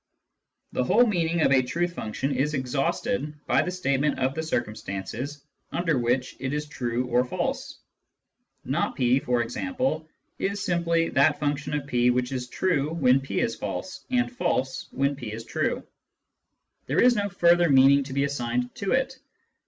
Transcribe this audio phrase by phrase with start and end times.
[0.71, 5.43] The whole meaning of a truth function is exhausted by the statement of the circumstances,
[5.71, 7.77] under which it is true or false."
[8.65, 10.07] Not />," for example,
[10.39, 14.87] is simply that function of p which is true when p is false, and false
[14.89, 15.83] when /> is true:
[16.87, 19.19] there is no further 148 Introduction to Mathematical Philosophy meaning to be assigned to it.